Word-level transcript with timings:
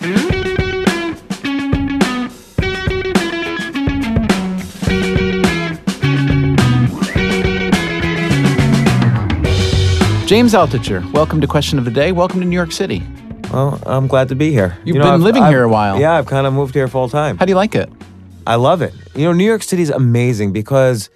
James 0.00 0.14
Altucher, 10.54 11.12
welcome 11.12 11.42
to 11.42 11.46
Question 11.46 11.78
of 11.78 11.84
the 11.84 11.90
Day. 11.90 12.12
Welcome 12.12 12.40
to 12.40 12.46
New 12.46 12.56
York 12.56 12.72
City. 12.72 13.06
Well, 13.52 13.78
I'm 13.84 14.06
glad 14.06 14.30
to 14.30 14.34
be 14.34 14.52
here. 14.52 14.78
You've 14.86 14.96
been 14.96 15.20
living 15.20 15.44
here 15.44 15.64
a 15.64 15.68
while. 15.68 16.00
Yeah, 16.00 16.14
I've 16.14 16.24
kind 16.24 16.46
of 16.46 16.54
moved 16.54 16.72
here 16.72 16.88
full 16.88 17.10
time. 17.10 17.36
How 17.36 17.44
do 17.44 17.50
you 17.50 17.56
like 17.56 17.74
it? 17.74 17.92
I 18.46 18.54
love 18.54 18.80
it. 18.80 18.94
You 19.14 19.26
know, 19.26 19.34
New 19.34 19.44
York 19.44 19.62
City's 19.62 19.90
amazing 19.90 20.54
because 20.54 21.10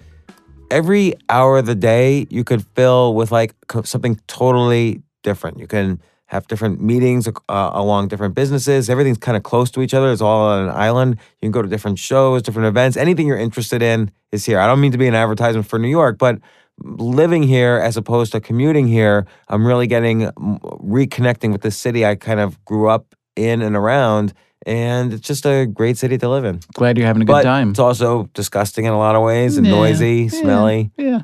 every 0.69 1.15
hour 1.27 1.57
of 1.57 1.65
the 1.65 1.73
day 1.73 2.27
you 2.29 2.43
could 2.43 2.63
fill 2.75 3.15
with 3.15 3.31
like 3.31 3.55
something 3.83 4.19
totally 4.27 5.01
different. 5.23 5.57
You 5.57 5.65
can 5.65 5.99
have 6.35 6.47
different 6.47 6.81
meetings 6.81 7.27
uh, 7.27 7.71
along 7.73 8.09
different 8.09 8.35
businesses. 8.35 8.89
Everything's 8.89 9.17
kind 9.17 9.35
of 9.35 9.43
close 9.43 9.71
to 9.71 9.81
each 9.81 9.93
other. 9.93 10.11
It's 10.11 10.21
all 10.21 10.47
on 10.47 10.67
an 10.67 10.69
island. 10.69 11.15
You 11.41 11.47
can 11.47 11.51
go 11.51 11.61
to 11.61 11.67
different 11.67 11.97
shows, 11.97 12.43
different 12.43 12.67
events. 12.67 12.95
Anything 12.95 13.27
you're 13.27 13.37
interested 13.37 13.81
in 13.81 14.11
is 14.31 14.45
here. 14.45 14.59
I 14.59 14.67
don't 14.67 14.79
mean 14.79 14.91
to 14.91 14.97
be 14.97 15.07
an 15.07 15.15
advertisement 15.15 15.67
for 15.67 15.79
New 15.79 15.89
York, 15.89 16.17
but 16.17 16.39
living 16.83 17.43
here 17.43 17.77
as 17.77 17.97
opposed 17.97 18.31
to 18.33 18.39
commuting 18.39 18.87
here, 18.87 19.25
I'm 19.47 19.65
really 19.65 19.87
getting 19.87 20.29
reconnecting 20.31 21.51
with 21.51 21.61
the 21.61 21.71
city 21.71 22.05
I 22.05 22.15
kind 22.15 22.39
of 22.39 22.63
grew 22.65 22.89
up 22.89 23.15
in 23.35 23.61
and 23.61 23.75
around. 23.75 24.33
And 24.65 25.13
it's 25.13 25.27
just 25.27 25.45
a 25.45 25.67
great 25.67 25.95
city 25.97 26.17
to 26.17 26.27
live 26.27 26.43
in. 26.43 26.59
Glad 26.73 26.97
you're 26.97 27.05
having 27.05 27.21
a 27.21 27.25
good 27.25 27.31
But 27.33 27.43
time. 27.43 27.69
it's 27.69 27.79
also 27.79 28.29
disgusting 28.33 28.85
in 28.85 28.93
a 28.93 28.97
lot 28.97 29.15
of 29.15 29.21
ways 29.21 29.57
and 29.57 29.67
Yeah, 29.67 29.73
noisy, 29.73 30.29
yeah, 30.31 30.39
smelly. 30.41 30.91
Yeah. 30.97 31.19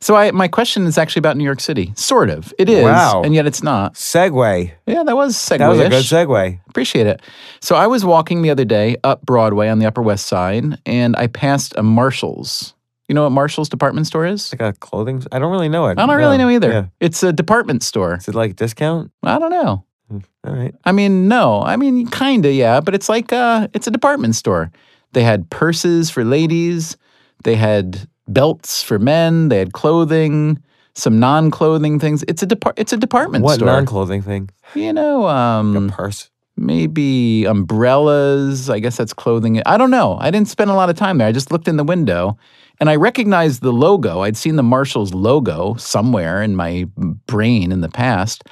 So 0.00 0.14
I, 0.14 0.30
my 0.30 0.46
question 0.46 0.86
is 0.86 0.96
actually 0.96 1.20
about 1.20 1.36
New 1.36 1.42
York 1.44 1.60
City. 1.60 1.92
Sort 1.96 2.30
of. 2.30 2.54
It 2.56 2.68
is. 2.68 2.84
Wow. 2.84 3.22
And 3.24 3.34
yet 3.34 3.46
it's 3.46 3.62
not. 3.64 3.94
Segue. 3.94 4.70
Yeah, 4.86 5.02
that 5.02 5.16
was 5.16 5.34
segue. 5.34 5.58
That 5.58 5.68
was 5.68 5.80
a 5.80 5.88
good 5.88 6.04
segue. 6.04 6.60
Appreciate 6.68 7.08
it. 7.08 7.20
So 7.60 7.74
I 7.74 7.88
was 7.88 8.04
walking 8.04 8.42
the 8.42 8.50
other 8.50 8.64
day 8.64 8.96
up 9.02 9.22
Broadway 9.26 9.68
on 9.68 9.80
the 9.80 9.86
Upper 9.86 10.02
West 10.02 10.26
Side, 10.26 10.78
and 10.86 11.16
I 11.16 11.26
passed 11.26 11.74
a 11.76 11.82
Marshall's. 11.82 12.74
You 13.08 13.14
know 13.14 13.24
what 13.24 13.30
Marshall's 13.30 13.68
department 13.68 14.06
store 14.06 14.24
is? 14.24 14.52
Like 14.52 14.62
a 14.62 14.78
clothing. 14.78 15.22
I 15.32 15.38
don't 15.38 15.50
really 15.50 15.68
know 15.68 15.86
it. 15.88 15.98
I 15.98 16.06
don't 16.06 16.16
really 16.16 16.38
know 16.38 16.48
either. 16.48 16.70
Yeah. 16.70 16.86
It's 17.00 17.22
a 17.22 17.32
department 17.32 17.82
store. 17.82 18.14
Is 18.14 18.28
it 18.28 18.34
like 18.34 18.56
discount? 18.56 19.10
I 19.22 19.38
don't 19.38 19.50
know. 19.50 19.84
All 20.10 20.22
right. 20.54 20.74
I 20.84 20.92
mean, 20.92 21.28
no. 21.28 21.62
I 21.62 21.76
mean, 21.76 22.06
kinda, 22.08 22.52
yeah. 22.52 22.80
But 22.80 22.94
it's 22.94 23.08
like 23.08 23.32
uh, 23.32 23.68
it's 23.72 23.86
a 23.86 23.90
department 23.90 24.34
store. 24.36 24.70
They 25.12 25.22
had 25.22 25.48
purses 25.50 26.10
for 26.10 26.24
ladies. 26.24 26.96
They 27.44 27.54
had 27.56 28.08
belts 28.28 28.82
for 28.82 28.98
men. 28.98 29.48
They 29.48 29.58
had 29.58 29.72
clothing, 29.72 30.62
some 30.94 31.18
non-clothing 31.18 31.98
things. 32.00 32.24
It's 32.28 32.42
a 32.42 32.46
depart. 32.46 32.78
It's 32.78 32.92
a 32.92 32.96
department 32.96 33.42
store. 33.42 33.50
What 33.50 33.54
store. 33.56 33.66
non-clothing 33.66 34.22
thing? 34.22 34.50
you 34.74 34.92
know, 34.92 35.26
um, 35.26 35.88
A 35.88 35.92
purse. 35.92 36.30
maybe 36.56 37.44
umbrellas. 37.44 38.70
I 38.70 38.78
guess 38.80 38.96
that's 38.96 39.12
clothing. 39.12 39.62
I 39.66 39.76
don't 39.76 39.90
know. 39.90 40.16
I 40.20 40.30
didn't 40.30 40.48
spend 40.48 40.70
a 40.70 40.74
lot 40.74 40.90
of 40.90 40.96
time 40.96 41.18
there. 41.18 41.28
I 41.28 41.32
just 41.32 41.52
looked 41.52 41.68
in 41.68 41.76
the 41.76 41.84
window 41.84 42.36
and 42.80 42.90
I 42.90 42.96
recognized 42.96 43.62
the 43.62 43.72
logo. 43.72 44.20
I'd 44.20 44.36
seen 44.36 44.56
the 44.56 44.62
Marshalls 44.62 45.14
logo 45.14 45.74
somewhere 45.74 46.42
in 46.42 46.56
my 46.56 46.86
brain 47.26 47.70
in 47.72 47.80
the 47.82 47.88
past, 47.88 48.42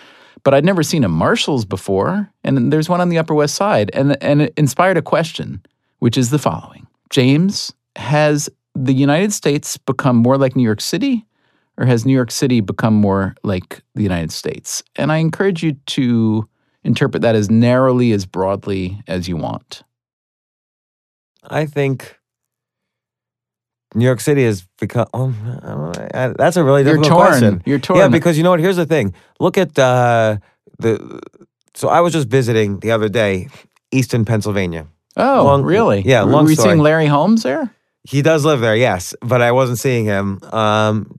but 0.45 0.55
I'd 0.55 0.65
never 0.65 0.83
seen 0.83 1.05
a 1.05 1.09
Marshalls 1.09 1.65
before. 1.65 2.31
And 2.45 2.73
there's 2.73 2.89
one 2.89 3.01
on 3.01 3.09
the 3.09 3.19
Upper 3.19 3.35
West 3.35 3.55
Side. 3.55 3.91
And, 3.95 4.23
and 4.23 4.43
it 4.43 4.55
inspired 4.57 4.97
a 4.97 5.03
question, 5.03 5.63
which 5.99 6.17
is 6.17 6.31
the 6.31 6.39
following 6.39 6.87
James, 7.11 7.73
has 7.97 8.49
the 8.75 8.95
United 8.95 9.33
States 9.33 9.77
become 9.77 10.17
more 10.17 10.39
like 10.39 10.57
New 10.57 10.63
York 10.63 10.81
City? 10.81 11.27
Or 11.79 11.87
has 11.87 12.05
New 12.05 12.13
York 12.13 12.31
City 12.31 12.61
become 12.61 12.95
more 12.95 13.35
like 13.43 13.83
the 13.95 14.03
United 14.03 14.31
States? 14.31 14.83
And 14.97 15.11
I 15.11 15.17
encourage 15.17 15.63
you 15.63 15.73
to 15.73 16.47
interpret 16.85 17.23
that 17.23 17.35
as 17.35 17.51
narrowly 17.51 18.13
as 18.13 18.27
broadly 18.27 19.01
as 19.09 19.27
you 19.27 19.39
want. 19.39 19.83
I 21.45 21.65
think 21.65 22.19
New 23.95 24.05
York 24.05 24.21
City 24.21 24.45
has 24.45 24.67
become. 24.81 25.07
Oh, 25.13 25.35
I 25.63 25.67
don't 25.69 25.99
know. 25.99 26.09
I- 26.15 26.35
that's 26.37 26.57
a 26.57 26.65
really 26.65 26.83
You're 26.85 26.97
difficult 26.97 27.19
torn. 27.21 27.29
question. 27.29 27.63
You're 27.67 27.79
torn. 27.79 27.99
Yeah, 27.99 28.09
because 28.09 28.37
you 28.37 28.43
know 28.45 28.51
what? 28.51 28.61
Here's 28.61 28.77
the 28.77 28.87
thing. 28.87 29.15
Look 29.41 29.59
at 29.59 29.79
uh, 29.79 30.39
the. 30.79 31.21
So 31.75 31.89
I 31.89 32.01
was 32.01 32.13
just 32.13 32.29
visiting 32.29 32.81
the 32.81 32.91
other 32.91 33.09
day, 33.09 33.49
Easton, 33.91 34.25
Pennsylvania. 34.25 34.87
Oh, 35.17 35.45
long- 35.45 35.63
really? 35.63 36.01
yeah, 36.03 36.23
Were 36.25 36.31
long 36.31 36.45
we 36.47 36.55
story. 36.55 36.71
seeing 36.71 36.79
Larry 36.83 37.07
Holmes 37.07 37.43
there? 37.43 37.71
He 38.05 38.21
does 38.23 38.45
live 38.45 38.61
there, 38.61 38.75
yes, 38.77 39.15
but 39.21 39.41
I 39.43 39.53
wasn't 39.53 39.79
seeing 39.79 40.05
him 40.07 40.41
um, 40.53 41.19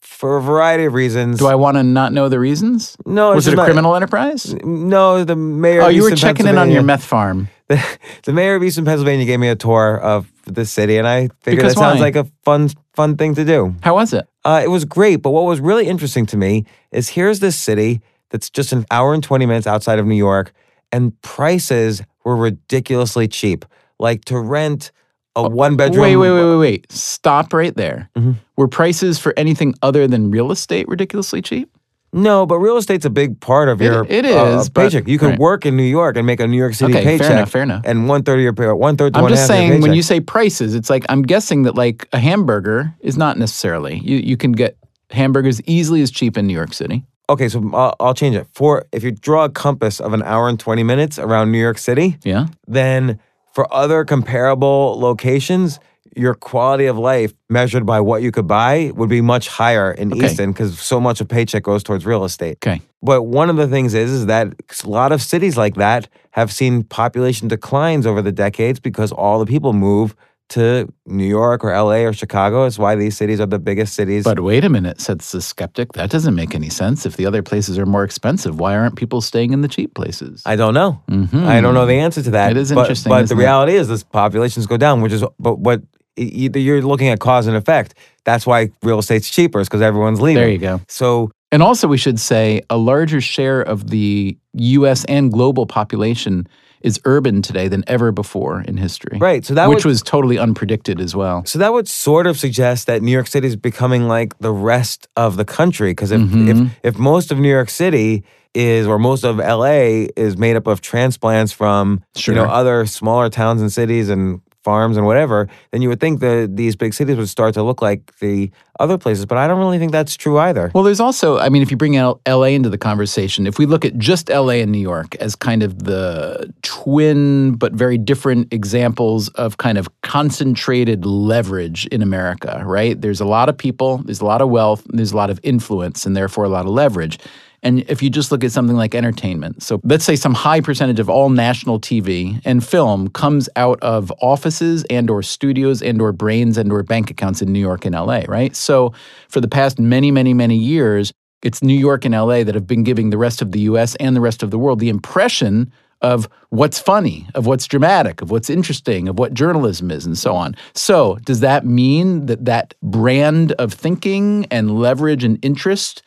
for 0.00 0.36
a 0.36 0.42
variety 0.42 0.84
of 0.84 0.92
reasons. 0.94 1.38
Do 1.38 1.46
I 1.46 1.54
want 1.54 1.76
to 1.76 1.82
not 1.82 2.12
know 2.12 2.28
the 2.28 2.38
reasons? 2.38 2.96
No, 3.06 3.34
Was 3.34 3.46
it 3.46 3.54
a 3.54 3.56
not- 3.56 3.64
criminal 3.66 3.94
enterprise? 3.96 4.54
No, 4.64 5.24
the 5.24 5.34
mayor. 5.36 5.82
Oh, 5.82 5.88
you 5.88 6.02
were 6.02 6.10
checking 6.14 6.46
in 6.46 6.58
on 6.58 6.70
your 6.70 6.82
meth 6.82 7.04
farm. 7.04 7.48
the, 7.68 7.82
the 8.24 8.32
mayor 8.32 8.56
of 8.56 8.62
Easton 8.62 8.84
Pennsylvania 8.84 9.24
gave 9.24 9.40
me 9.40 9.48
a 9.48 9.56
tour 9.56 9.98
of 9.98 10.30
the 10.54 10.64
city, 10.66 10.96
and 10.98 11.06
I 11.06 11.28
figured 11.42 11.62
Because 11.62 11.72
it 11.72 11.78
sounds 11.78 11.98
why? 12.00 12.06
like 12.06 12.16
a 12.16 12.26
fun, 12.44 12.70
fun 12.94 13.16
thing 13.16 13.34
to 13.34 13.44
do. 13.44 13.74
How 13.82 13.94
was 13.94 14.12
it? 14.12 14.26
Uh, 14.44 14.60
it 14.64 14.68
was 14.68 14.84
great, 14.84 15.16
but 15.16 15.30
what 15.30 15.44
was 15.44 15.60
really 15.60 15.86
interesting 15.86 16.26
to 16.26 16.36
me 16.36 16.64
is 16.92 17.08
here's 17.10 17.40
this 17.40 17.58
city 17.58 18.00
that's 18.30 18.48
just 18.50 18.72
an 18.72 18.84
hour 18.90 19.12
and 19.14 19.22
20 19.22 19.46
minutes 19.46 19.66
outside 19.66 19.98
of 19.98 20.06
New 20.06 20.14
York, 20.16 20.52
and 20.92 21.20
prices 21.22 22.02
were 22.24 22.36
ridiculously 22.36 23.28
cheap. 23.28 23.64
Like 23.98 24.24
to 24.26 24.38
rent 24.38 24.92
a 25.36 25.48
one 25.48 25.76
bedroom. 25.76 26.02
Wait, 26.02 26.16
wait, 26.16 26.30
wait, 26.30 26.44
wait, 26.44 26.58
wait. 26.58 26.92
Stop 26.92 27.52
right 27.52 27.74
there. 27.76 28.08
Mm-hmm. 28.16 28.32
Were 28.56 28.68
prices 28.68 29.18
for 29.18 29.32
anything 29.36 29.74
other 29.82 30.06
than 30.06 30.30
real 30.30 30.50
estate 30.50 30.88
ridiculously 30.88 31.42
cheap? 31.42 31.70
No, 32.12 32.44
but 32.44 32.58
real 32.58 32.76
estate's 32.76 33.04
a 33.04 33.10
big 33.10 33.38
part 33.40 33.68
of 33.68 33.80
your 33.80 34.04
it 34.08 34.24
uh, 34.24 34.58
is, 34.58 34.68
but- 34.68 34.82
paycheck. 34.90 35.06
You 35.06 35.18
can 35.18 35.30
right. 35.30 35.38
work 35.38 35.64
in 35.64 35.76
New 35.76 35.84
York 35.84 36.16
and 36.16 36.26
make 36.26 36.40
a 36.40 36.46
New 36.46 36.56
York 36.56 36.74
City 36.74 36.92
Okay, 36.92 37.04
fair 37.04 37.18
paycheck. 37.18 37.30
enough, 37.32 37.50
fair 37.50 37.62
enough. 37.62 37.82
And 37.84 38.08
one 38.08 38.24
third 38.24 38.38
of 38.38 38.42
your 38.42 38.52
pay, 38.52 38.66
one 38.72 38.96
third 38.96 39.16
I'm 39.16 39.22
one 39.22 39.30
just 39.30 39.42
half 39.42 39.50
of 39.50 39.56
your 39.64 39.70
saying 39.74 39.82
when 39.82 39.94
you 39.94 40.02
say 40.02 40.18
prices, 40.20 40.74
it's 40.74 40.90
like 40.90 41.04
I'm 41.08 41.22
guessing 41.22 41.62
that 41.62 41.76
like 41.76 42.08
a 42.12 42.18
hamburger 42.18 42.92
is 43.00 43.16
not 43.16 43.38
necessarily. 43.38 43.98
You 43.98 44.16
you 44.16 44.36
can 44.36 44.52
get 44.52 44.76
hamburgers 45.10 45.62
easily 45.62 46.02
as 46.02 46.10
cheap 46.10 46.36
in 46.36 46.46
New 46.48 46.54
York 46.54 46.72
City. 46.74 47.04
Okay, 47.28 47.48
so 47.48 47.62
I'll, 47.72 47.94
I'll 48.00 48.14
change 48.14 48.34
it. 48.34 48.48
For 48.54 48.86
if 48.90 49.04
you 49.04 49.12
draw 49.12 49.44
a 49.44 49.48
compass 49.48 50.00
of 50.00 50.12
an 50.12 50.22
hour 50.24 50.48
and 50.48 50.58
20 50.58 50.82
minutes 50.82 51.16
around 51.16 51.52
New 51.52 51.60
York 51.60 51.78
City, 51.78 52.18
Yeah. 52.24 52.46
then 52.66 53.20
for 53.52 53.72
other 53.72 54.04
comparable 54.04 54.98
locations, 54.98 55.78
your 56.16 56.34
quality 56.34 56.86
of 56.86 56.98
life 56.98 57.32
measured 57.48 57.86
by 57.86 58.00
what 58.00 58.22
you 58.22 58.30
could 58.32 58.46
buy 58.46 58.90
would 58.94 59.08
be 59.08 59.20
much 59.20 59.48
higher 59.48 59.92
in 59.92 60.12
Okay. 60.12 60.26
Easton 60.26 60.52
because 60.52 60.78
so 60.80 61.00
much 61.00 61.20
of 61.20 61.28
paycheck 61.28 61.62
goes 61.62 61.82
towards 61.82 62.04
real 62.06 62.24
estate. 62.24 62.58
Okay. 62.64 62.80
But 63.02 63.22
one 63.22 63.48
of 63.50 63.56
the 63.56 63.66
things 63.68 63.94
is, 63.94 64.10
is 64.10 64.26
that 64.26 64.48
a 64.84 64.88
lot 64.88 65.12
of 65.12 65.22
cities 65.22 65.56
like 65.56 65.74
that 65.76 66.08
have 66.32 66.52
seen 66.52 66.82
population 66.84 67.48
declines 67.48 68.06
over 68.06 68.22
the 68.22 68.32
decades 68.32 68.78
because 68.80 69.10
all 69.12 69.38
the 69.38 69.46
people 69.46 69.72
move 69.72 70.14
to 70.50 70.92
New 71.06 71.26
York 71.28 71.62
or 71.64 71.70
LA 71.70 71.98
or 72.04 72.12
Chicago. 72.12 72.64
It's 72.64 72.76
why 72.76 72.96
these 72.96 73.16
cities 73.16 73.38
are 73.40 73.46
the 73.46 73.60
biggest 73.60 73.94
cities. 73.94 74.24
But 74.24 74.40
wait 74.40 74.64
a 74.64 74.68
minute, 74.68 75.00
says 75.00 75.30
the 75.30 75.40
skeptic. 75.40 75.92
That 75.92 76.10
doesn't 76.10 76.34
make 76.34 76.56
any 76.56 76.68
sense. 76.70 77.06
If 77.06 77.16
the 77.16 77.24
other 77.24 77.40
places 77.40 77.78
are 77.78 77.86
more 77.86 78.02
expensive, 78.02 78.58
why 78.58 78.76
aren't 78.76 78.96
people 78.96 79.20
staying 79.20 79.52
in 79.52 79.60
the 79.62 79.68
cheap 79.68 79.94
places? 79.94 80.42
I 80.44 80.56
don't 80.56 80.74
know. 80.74 81.00
Mhm. 81.08 81.46
I 81.46 81.60
don't 81.60 81.72
know 81.72 81.86
the 81.86 81.94
answer 82.00 82.20
to 82.24 82.30
that. 82.32 82.50
It 82.50 82.56
is 82.56 82.72
but, 82.72 82.80
interesting, 82.80 83.10
But 83.10 83.18
the 83.18 83.22
isn't 83.24 83.38
it? 83.38 83.40
reality 83.40 83.74
is, 83.76 83.86
this 83.86 84.02
populations 84.02 84.66
go 84.66 84.76
down, 84.76 85.02
which 85.02 85.12
is 85.12 85.22
but 85.38 85.60
what 85.60 85.82
you're 86.16 86.82
looking 86.82 87.08
at 87.08 87.20
cause 87.20 87.46
and 87.46 87.56
effect. 87.56 87.94
That's 88.24 88.46
why 88.46 88.70
real 88.82 88.98
estate's 88.98 89.30
cheaper, 89.30 89.60
is 89.60 89.68
because 89.68 89.82
everyone's 89.82 90.20
leaving. 90.20 90.42
There 90.42 90.50
you 90.50 90.58
go. 90.58 90.80
So 90.88 91.30
And 91.52 91.62
also, 91.62 91.88
we 91.88 91.98
should 91.98 92.20
say 92.20 92.62
a 92.70 92.76
larger 92.76 93.20
share 93.20 93.60
of 93.62 93.90
the 93.90 94.36
U.S. 94.54 95.04
and 95.06 95.32
global 95.32 95.66
population 95.66 96.46
is 96.82 96.98
urban 97.04 97.42
today 97.42 97.68
than 97.68 97.84
ever 97.88 98.10
before 98.12 98.62
in 98.62 98.76
history. 98.78 99.18
Right, 99.18 99.44
so 99.44 99.52
that 99.54 99.68
which 99.68 99.84
would- 99.84 99.90
was 99.90 100.00
totally 100.02 100.36
unpredicted 100.36 100.98
as 101.00 101.14
well. 101.14 101.42
So 101.44 101.58
that 101.58 101.72
would 101.74 101.86
sort 101.88 102.26
of 102.26 102.38
suggest 102.38 102.86
that 102.86 103.02
New 103.02 103.10
York 103.12 103.26
City 103.26 103.46
is 103.48 103.56
becoming 103.56 104.08
like 104.08 104.38
the 104.38 104.52
rest 104.52 105.06
of 105.16 105.36
the 105.36 105.44
country. 105.44 105.90
Because 105.90 106.10
if, 106.10 106.20
Mhm. 106.20 106.48
if 106.48 106.94
if 106.94 106.98
most 106.98 107.30
of 107.32 107.38
New 107.38 107.50
York 107.50 107.68
City 107.68 108.24
is 108.54 108.86
or 108.86 108.98
most 108.98 109.24
of 109.24 109.38
LA 109.38 110.08
is 110.16 110.36
made 110.38 110.56
up 110.56 110.66
of 110.66 110.80
transplants 110.80 111.52
from 111.52 112.00
you 112.26 112.32
know 112.34 112.44
other 112.44 112.86
smaller 112.86 113.28
towns 113.28 113.60
and 113.60 113.70
cities 113.72 114.08
and 114.08 114.40
farms 114.62 114.96
and 114.96 115.06
whatever, 115.06 115.48
then 115.70 115.82
you 115.82 115.88
would 115.88 116.00
think 116.00 116.20
that 116.20 116.56
these 116.56 116.76
big 116.76 116.94
cities 116.94 117.16
would 117.16 117.28
start 117.28 117.54
to 117.54 117.62
look 117.62 117.80
like 117.80 118.16
the 118.18 118.50
other 118.78 118.98
places. 118.98 119.26
But 119.26 119.38
I 119.38 119.46
don't 119.46 119.58
really 119.58 119.78
think 119.78 119.92
that's 119.92 120.16
true 120.16 120.38
either. 120.38 120.70
Well, 120.74 120.84
there's 120.84 121.00
also, 121.00 121.38
I 121.38 121.48
mean, 121.48 121.62
if 121.62 121.70
you 121.70 121.76
bring 121.76 121.96
L- 121.96 122.20
LA 122.26 122.46
into 122.46 122.68
the 122.68 122.78
conversation, 122.78 123.46
if 123.46 123.58
we 123.58 123.66
look 123.66 123.84
at 123.84 123.96
just 123.98 124.28
LA 124.28 124.60
and 124.60 124.72
New 124.72 124.78
York 124.78 125.14
as 125.16 125.34
kind 125.34 125.62
of 125.62 125.84
the 125.84 126.52
twin 126.62 127.54
but 127.54 127.72
very 127.72 127.98
different 127.98 128.52
examples 128.52 129.28
of 129.30 129.58
kind 129.58 129.78
of 129.78 129.88
concentrated 130.02 131.04
leverage 131.04 131.86
in 131.86 132.02
America, 132.02 132.62
right? 132.64 133.00
There's 133.00 133.20
a 133.20 133.26
lot 133.26 133.48
of 133.48 133.56
people, 133.56 133.98
there's 133.98 134.20
a 134.20 134.26
lot 134.26 134.40
of 134.40 134.50
wealth, 134.50 134.86
there's 134.88 135.12
a 135.12 135.16
lot 135.16 135.30
of 135.30 135.40
influence, 135.42 136.06
and 136.06 136.16
therefore 136.16 136.44
a 136.44 136.48
lot 136.48 136.66
of 136.66 136.72
leverage. 136.72 137.18
And 137.62 137.84
if 137.88 138.02
you 138.02 138.10
just 138.10 138.32
look 138.32 138.42
at 138.42 138.52
something 138.52 138.76
like 138.76 138.94
entertainment, 138.94 139.62
so 139.62 139.80
let's 139.84 140.04
say 140.04 140.16
some 140.16 140.34
high 140.34 140.60
percentage 140.60 140.98
of 140.98 141.10
all 141.10 141.28
national 141.28 141.80
TV 141.80 142.40
and 142.44 142.64
film 142.66 143.08
comes 143.08 143.48
out 143.56 143.78
of 143.82 144.12
offices 144.22 144.84
and 144.88 145.10
or 145.10 145.22
studios 145.22 145.82
and 145.82 146.00
or 146.00 146.12
brains 146.12 146.56
and 146.56 146.72
or 146.72 146.82
bank 146.82 147.10
accounts 147.10 147.42
in 147.42 147.52
New 147.52 147.60
York 147.60 147.84
and 147.84 147.94
LA, 147.94 148.22
right? 148.28 148.56
So 148.56 148.92
for 149.28 149.40
the 149.40 149.48
past 149.48 149.78
many, 149.78 150.10
many, 150.10 150.32
many 150.32 150.56
years, 150.56 151.12
it's 151.42 151.62
New 151.62 151.78
York 151.78 152.04
and 152.04 152.14
LA 152.14 152.44
that 152.44 152.54
have 152.54 152.66
been 152.66 152.82
giving 152.82 153.10
the 153.10 153.18
rest 153.18 153.42
of 153.42 153.52
the 153.52 153.60
US 153.60 153.94
and 153.96 154.16
the 154.16 154.20
rest 154.20 154.42
of 154.42 154.50
the 154.50 154.58
world 154.58 154.78
the 154.78 154.88
impression 154.88 155.72
of 156.02 156.28
what's 156.48 156.78
funny, 156.78 157.26
of 157.34 157.46
what's 157.46 157.66
dramatic, 157.66 158.22
of 158.22 158.30
what's 158.30 158.48
interesting, 158.48 159.08
of 159.08 159.18
what 159.18 159.34
journalism 159.34 159.90
is, 159.90 160.06
and 160.06 160.16
so 160.16 160.34
on. 160.34 160.56
So, 160.74 161.18
does 161.24 161.40
that 161.40 161.66
mean 161.66 162.26
that 162.26 162.46
that 162.46 162.74
brand 162.82 163.52
of 163.52 163.72
thinking 163.72 164.46
and 164.50 164.78
leverage 164.78 165.24
and 165.24 165.38
interest 165.44 166.02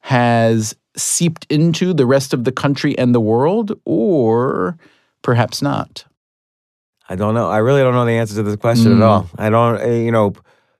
has 0.00 0.74
seeped 0.98 1.46
into 1.48 1.94
the 1.94 2.04
rest 2.06 2.34
of 2.34 2.44
the 2.44 2.52
country 2.52 2.96
and 2.98 3.14
the 3.14 3.20
world, 3.20 3.78
or 3.84 4.76
perhaps 5.22 5.62
not? 5.62 6.04
I 7.08 7.16
don't 7.16 7.34
know. 7.34 7.48
I 7.48 7.58
really 7.58 7.80
don't 7.80 7.94
know 7.94 8.04
the 8.04 8.12
answer 8.12 8.34
to 8.34 8.42
this 8.42 8.56
question 8.56 8.92
Mm. 8.92 8.96
at 8.98 9.02
all. 9.02 9.30
I 9.38 9.48
don't. 9.50 9.80
uh, 9.80 9.86
You 9.86 10.12
know, 10.12 10.34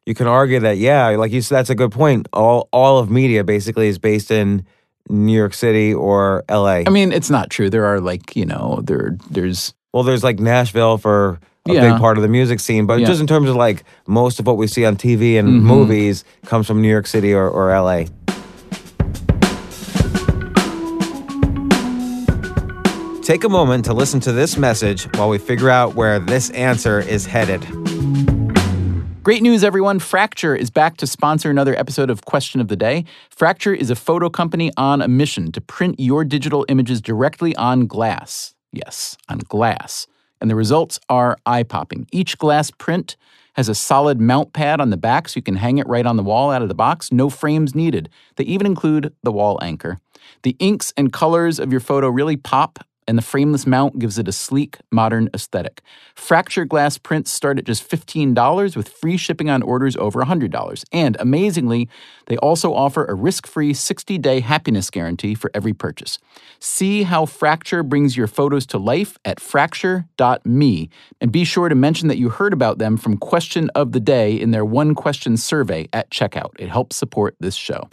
you 0.05 0.15
can 0.15 0.27
argue 0.27 0.61
that 0.61 0.77
yeah, 0.79 1.09
like 1.17 1.33
you 1.33 1.41
said, 1.41 1.57
that's 1.57 1.71
a 1.71 1.75
good 1.75 1.93
point. 1.93 2.29
All 2.33 2.69
all 2.73 2.99
of 2.99 3.11
media 3.11 3.45
basically 3.45 3.89
is 3.89 3.99
based 3.99 4.31
in 4.31 4.65
New 5.09 5.33
York 5.37 5.55
City 5.55 5.95
or 5.95 6.45
L.A. 6.51 6.85
I 6.87 6.91
mean, 6.91 7.13
it's 7.13 7.31
not 7.31 7.49
true. 7.49 7.71
There 7.71 7.87
are 7.87 8.01
like, 8.01 8.37
you 8.37 8.45
know, 8.45 8.81
there 8.85 9.17
there's 9.31 9.73
well, 9.95 10.03
there's 10.03 10.23
like 10.23 10.39
Nashville 10.39 10.99
for 10.99 11.39
a 11.67 11.73
Yeah. 11.73 11.91
big 11.93 12.01
part 12.01 12.19
of 12.19 12.23
the 12.23 12.29
music 12.29 12.61
scene, 12.61 12.85
but 12.87 13.01
Yeah. 13.01 13.07
just 13.07 13.21
in 13.21 13.27
terms 13.27 13.49
of 13.49 13.57
like 13.57 13.85
most 14.07 14.39
of 14.39 14.47
what 14.47 14.57
we 14.59 14.67
see 14.67 14.85
on 14.85 14.97
TV 14.97 15.39
and 15.39 15.49
Mhm. 15.49 15.65
movies 15.65 16.25
comes 16.47 16.67
from 16.67 16.83
New 16.83 16.89
York 16.91 17.07
City 17.07 17.33
or, 17.33 17.49
or 17.49 17.71
L.A. 17.71 18.07
Take 23.29 23.45
a 23.45 23.49
moment 23.51 23.85
to 23.85 23.93
listen 23.93 24.21
to 24.21 24.33
this 24.33 24.57
message 24.57 25.05
while 25.19 25.29
we 25.29 25.37
figure 25.37 25.69
out 25.69 25.95
where 25.95 26.19
this 26.19 26.49
answer 26.53 26.99
is 26.99 27.27
headed. 27.27 27.61
Great 29.23 29.43
news, 29.43 29.63
everyone. 29.63 29.99
Fracture 29.99 30.57
is 30.57 30.71
back 30.71 30.97
to 30.97 31.07
sponsor 31.07 31.51
another 31.51 31.79
episode 31.79 32.09
of 32.09 32.25
Question 32.25 32.59
of 32.59 32.69
the 32.69 32.77
Day. 32.77 33.05
Fracture 33.29 33.75
is 33.75 33.91
a 33.91 33.95
photo 33.95 34.31
company 34.31 34.73
on 34.79 35.03
a 35.03 35.09
mission 35.09 35.53
to 35.53 35.61
print 35.61 36.01
your 36.01 36.25
digital 36.25 36.65
images 36.71 37.03
directly 37.03 37.55
on 37.57 37.87
glass. 37.87 38.55
Yes, 38.73 39.19
on 39.29 39.41
glass. 39.41 40.07
And 40.41 40.49
the 40.51 40.57
results 40.57 40.99
are 41.11 41.37
eye 41.45 41.65
popping. 41.65 42.07
Each 42.11 42.39
glass 42.39 42.71
print 42.71 43.19
has 43.57 43.69
a 43.69 43.75
solid 43.75 44.23
mount 44.23 44.55
pad 44.55 44.81
on 44.81 44.89
the 44.89 44.97
back 44.97 45.29
so 45.29 45.37
you 45.37 45.43
can 45.43 45.57
hang 45.57 45.77
it 45.77 45.87
right 45.87 46.07
on 46.07 46.17
the 46.17 46.23
wall 46.23 46.51
out 46.51 46.63
of 46.63 46.69
the 46.69 46.75
box. 46.75 47.13
No 47.13 47.29
frames 47.29 47.75
needed. 47.75 48.09
They 48.37 48.45
even 48.45 48.67
include 48.67 49.13
the 49.23 49.33
wall 49.33 49.59
anchor. 49.61 49.99
The 50.45 50.57
inks 50.59 50.95
and 50.97 51.13
colors 51.13 51.59
of 51.59 51.71
your 51.71 51.81
photo 51.81 52.09
really 52.09 52.39
pop 52.39 52.79
and 53.09 53.17
the 53.17 53.23
frameless 53.23 53.67
mount 53.67 53.99
gives 53.99 54.19
it 54.19 54.29
a 54.29 54.33
sleek, 54.33 54.77
modern 54.93 55.31
aesthetic. 55.33 55.81
Fracture 56.15 56.67
glass 56.67 56.99
prints 56.99 57.31
start 57.31 57.59
at 57.59 57.65
just 57.65 57.89
$15 57.91 58.77
with 58.77 58.89
free 58.89 59.17
shipping 59.17 59.49
on 59.49 59.63
orders 59.63 59.97
over 59.97 60.23
$100. 60.23 60.85
And 60.93 61.17
amazingly, 61.19 61.89
they 62.27 62.37
also 62.37 62.75
offer 62.75 63.07
a 63.07 63.15
risk 63.15 63.47
free 63.47 63.73
60 63.73 64.19
day 64.19 64.41
happiness 64.41 64.91
guarantee 64.91 65.35
for 65.35 65.51
every 65.55 65.73
purchase. 65.73 66.19
See 66.61 67.05
how 67.05 67.25
Fracture 67.25 67.83
brings 67.83 68.15
your 68.15 68.27
photos 68.27 68.67
to 68.67 68.79
life 68.79 69.17
at 69.25 69.41
fracture.me. 69.41 70.91
And 71.21 71.33
be 71.33 71.45
sure 71.45 71.71
to 71.71 71.75
mention 71.75 72.09
that 72.09 72.19
you 72.19 72.29
heard 72.29 72.53
about 72.53 72.77
them 72.77 72.99
from 72.99 73.17
Question 73.17 73.71
of 73.75 73.93
the 73.93 74.01
Day 74.01 74.39
in 74.39 74.51
their 74.51 74.67
one 74.67 74.95
question 74.95 75.39
survey 75.39 75.89
at 75.95 76.11
checkout. 76.11 76.51
It 76.59 76.69
helps 76.69 76.97
support 76.97 77.37
this 77.41 77.55
show. 77.55 77.89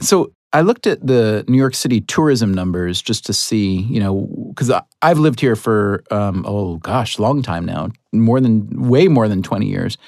So 0.00 0.32
I 0.56 0.62
looked 0.62 0.86
at 0.86 1.06
the 1.06 1.44
New 1.48 1.58
York 1.58 1.74
City 1.74 2.00
tourism 2.00 2.54
numbers 2.54 3.02
just 3.02 3.26
to 3.26 3.34
see, 3.34 3.80
you 3.82 4.00
know, 4.00 4.26
because 4.48 4.72
I've 5.02 5.18
lived 5.18 5.38
here 5.38 5.54
for 5.54 6.02
um, 6.10 6.46
oh 6.48 6.76
gosh, 6.78 7.18
long 7.18 7.42
time 7.42 7.66
now, 7.66 7.90
more 8.10 8.40
than 8.40 8.88
way 8.88 9.06
more 9.06 9.28
than 9.28 9.42
twenty 9.42 9.66
years, 9.66 9.98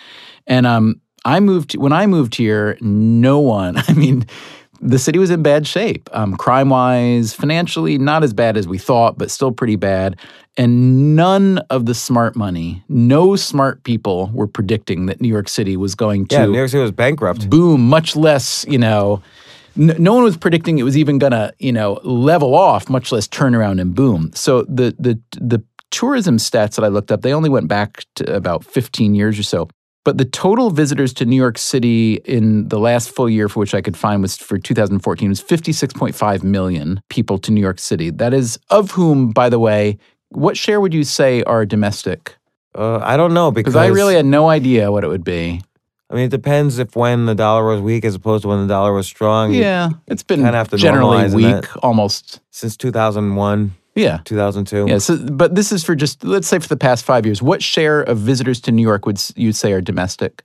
and 0.46 0.66
um, 0.66 1.02
I 1.26 1.38
moved 1.40 1.76
when 1.76 1.92
I 1.92 2.06
moved 2.06 2.34
here. 2.34 2.78
No 2.80 3.40
one, 3.40 3.76
I 3.88 3.92
mean, 3.92 4.24
the 4.80 4.98
city 4.98 5.18
was 5.18 5.28
in 5.30 5.42
bad 5.42 5.66
shape, 5.66 6.08
um, 6.12 6.34
crime 6.34 6.70
wise, 6.70 7.34
financially, 7.34 7.98
not 7.98 8.24
as 8.24 8.32
bad 8.32 8.56
as 8.56 8.66
we 8.66 8.78
thought, 8.78 9.18
but 9.18 9.30
still 9.30 9.52
pretty 9.52 9.76
bad. 9.76 10.18
And 10.56 11.14
none 11.14 11.58
of 11.68 11.84
the 11.84 11.94
smart 11.94 12.36
money, 12.36 12.82
no 12.88 13.36
smart 13.36 13.84
people 13.84 14.30
were 14.32 14.46
predicting 14.46 15.06
that 15.06 15.20
New 15.20 15.28
York 15.28 15.50
City 15.50 15.76
was 15.76 15.94
going 15.94 16.26
to 16.28 16.36
Yeah, 16.36 16.46
New 16.46 16.56
York 16.56 16.70
City 16.70 16.80
was 16.80 16.90
bankrupt. 16.90 17.50
boom, 17.50 17.86
much 17.86 18.16
less, 18.16 18.64
you 18.66 18.78
know, 18.78 19.22
n- 19.78 19.96
no 19.98 20.14
one 20.14 20.24
was 20.24 20.36
predicting 20.36 20.78
it 20.78 20.82
was 20.82 20.96
even 20.96 21.18
going 21.18 21.32
to, 21.32 21.52
you 21.58 21.72
know, 21.72 22.00
level 22.02 22.54
off, 22.54 22.88
much 22.88 23.12
less 23.12 23.26
turn 23.26 23.54
around 23.54 23.80
and 23.80 23.94
boom. 23.94 24.30
So 24.34 24.62
the 24.62 24.94
the 24.98 25.20
the 25.40 25.62
tourism 25.90 26.36
stats 26.36 26.76
that 26.76 26.84
I 26.84 26.88
looked 26.88 27.10
up, 27.10 27.22
they 27.22 27.32
only 27.32 27.48
went 27.48 27.68
back 27.68 28.04
to 28.16 28.34
about 28.34 28.64
15 28.64 29.14
years 29.14 29.38
or 29.38 29.42
so. 29.42 29.68
But 30.04 30.16
the 30.16 30.24
total 30.24 30.70
visitors 30.70 31.12
to 31.14 31.26
New 31.26 31.36
York 31.36 31.58
City 31.58 32.14
in 32.24 32.68
the 32.68 32.78
last 32.78 33.10
full 33.10 33.28
year 33.28 33.48
for 33.48 33.60
which 33.60 33.74
I 33.74 33.82
could 33.82 33.96
find 33.96 34.22
was 34.22 34.36
for 34.36 34.58
2014 34.58 35.28
was 35.28 35.42
56.5 35.42 36.42
million 36.42 37.02
people 37.10 37.38
to 37.38 37.50
New 37.52 37.60
York 37.60 37.78
City. 37.78 38.10
That 38.10 38.32
is 38.32 38.58
of 38.70 38.92
whom, 38.92 39.32
by 39.32 39.48
the 39.50 39.58
way, 39.58 39.98
what 40.30 40.56
share 40.56 40.80
would 40.80 40.94
you 40.94 41.04
say 41.04 41.42
are 41.42 41.66
domestic? 41.66 42.36
Uh, 42.74 42.98
I 42.98 43.16
don't 43.16 43.34
know 43.34 43.50
because 43.50 43.74
Because 43.74 43.76
I 43.76 43.88
really 43.88 44.14
had 44.14 44.24
no 44.24 44.48
idea 44.48 44.92
what 44.92 45.04
it 45.04 45.08
would 45.08 45.24
be. 45.24 45.62
I 46.10 46.14
mean, 46.14 46.24
it 46.24 46.30
depends 46.30 46.78
if 46.78 46.96
when 46.96 47.26
the 47.26 47.34
dollar 47.34 47.66
was 47.66 47.80
weak 47.80 48.04
as 48.04 48.14
opposed 48.14 48.42
to 48.42 48.48
when 48.48 48.60
the 48.66 48.66
dollar 48.72 48.92
was 48.94 49.06
strong. 49.06 49.52
Yeah, 49.52 49.90
it's 50.06 50.22
been 50.22 50.42
kinda 50.42 50.66
generally 50.76 51.34
weak, 51.34 51.66
almost. 51.84 52.40
Since 52.50 52.76
2001, 52.78 53.72
Yeah. 53.94 54.20
2002. 54.24 54.86
Yeah, 54.88 54.98
so, 54.98 55.16
but 55.18 55.54
this 55.54 55.70
is 55.70 55.84
for 55.84 55.94
just 55.94 56.24
let's 56.24 56.48
say 56.48 56.58
for 56.58 56.68
the 56.68 56.76
past 56.78 57.04
five 57.04 57.26
years. 57.26 57.42
What 57.42 57.62
share 57.62 58.00
of 58.00 58.18
visitors 58.18 58.60
to 58.62 58.72
New 58.72 58.82
York 58.82 59.04
would 59.06 59.20
you 59.36 59.52
say 59.52 59.72
are 59.72 59.80
domestic? 59.82 60.44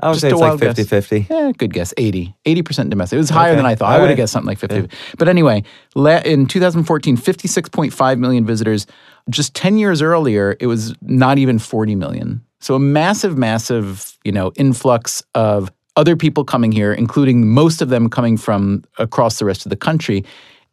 I 0.00 0.08
would 0.08 0.14
Just 0.14 0.22
say 0.22 0.28
it's 0.30 0.40
like 0.40 0.48
wild 0.48 0.60
guess. 0.60 0.76
50 0.76 0.84
50. 0.84 1.26
Eh, 1.30 1.52
good 1.58 1.72
guess. 1.72 1.94
80. 1.96 2.34
80% 2.44 2.90
domestic. 2.90 3.16
It 3.16 3.20
was 3.20 3.30
higher 3.30 3.50
Okay. 3.50 3.56
than 3.56 3.66
I 3.66 3.76
thought. 3.76 3.90
I 3.90 3.98
would 3.98 4.08
have 4.08 4.08
right. 4.10 4.16
guessed 4.16 4.32
something 4.32 4.48
like 4.48 4.58
50. 4.58 4.88
But 5.16 5.28
anyway, 5.28 5.62
in 5.94 6.46
2014, 6.46 7.16
56.5 7.16 8.18
million 8.18 8.44
visitors. 8.44 8.86
Just 9.30 9.54
10 9.54 9.78
years 9.78 10.02
earlier, 10.02 10.56
it 10.58 10.66
was 10.66 10.94
not 11.02 11.38
even 11.38 11.60
40 11.60 11.94
million. 11.94 12.42
So 12.62 12.76
a 12.76 12.80
massive, 12.80 13.36
massive, 13.36 14.16
you 14.24 14.30
know, 14.30 14.52
influx 14.54 15.22
of 15.34 15.70
other 15.96 16.16
people 16.16 16.44
coming 16.44 16.70
here, 16.70 16.92
including 16.92 17.48
most 17.48 17.82
of 17.82 17.88
them 17.88 18.08
coming 18.08 18.36
from 18.36 18.84
across 18.98 19.40
the 19.40 19.44
rest 19.44 19.66
of 19.66 19.70
the 19.70 19.76
country. 19.76 20.24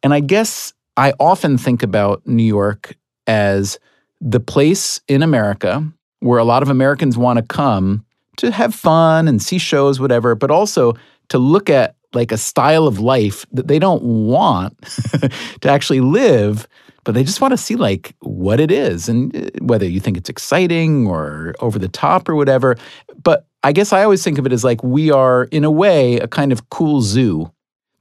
And 0.04 0.14
I 0.14 0.20
guess 0.20 0.72
I 0.98 1.14
often 1.20 1.58
think 1.58 1.82
about 1.82 2.26
New 2.28 2.44
York 2.44 2.96
as 3.26 3.80
the 4.22 4.40
place 4.40 5.02
in 5.08 5.24
America 5.24 5.86
where 6.20 6.38
a 6.38 6.44
lot 6.44 6.62
of 6.62 6.70
Americans 6.70 7.18
want 7.18 7.38
to 7.38 7.44
come 7.44 8.06
to 8.38 8.52
have 8.52 8.76
fun 8.76 9.28
and 9.28 9.42
see 9.42 9.58
shows, 9.58 10.00
whatever, 10.00 10.36
but 10.36 10.52
also 10.52 10.94
to 11.30 11.40
look 11.40 11.72
at 11.72 11.96
like 12.14 12.32
a 12.32 12.38
style 12.38 12.88
of 12.88 13.00
life 13.00 13.46
that 13.52 13.68
they 13.68 13.80
don't 13.80 14.04
want 14.04 14.80
to 15.62 15.70
actually 15.70 16.02
live, 16.02 16.68
but 17.04 17.14
they 17.16 17.24
just 17.24 17.42
want 17.42 17.52
to 17.52 17.58
see 17.58 17.76
like 17.76 18.16
what 18.22 18.60
it 18.60 18.72
is 18.72 19.10
and 19.10 19.36
uh, 19.36 19.50
whether 19.62 19.86
you 19.88 20.00
think 20.00 20.18
it's 20.18 20.30
exciting 20.30 21.08
or 21.08 21.56
over 21.60 21.80
the 21.80 21.88
top 21.88 22.28
or 22.30 22.36
whatever. 22.36 22.76
But 23.24 23.46
I 23.64 23.72
guess 23.72 23.92
I 23.94 24.04
always 24.04 24.24
think 24.24 24.38
of 24.38 24.46
it 24.46 24.54
as 24.54 24.64
like 24.64 24.84
we 24.84 25.12
are, 25.12 25.44
in 25.46 25.64
a 25.64 25.72
way, 25.72 26.18
a 26.20 26.28
kind 26.28 26.52
of 26.52 26.70
cool 26.70 27.02
zoo 27.02 27.52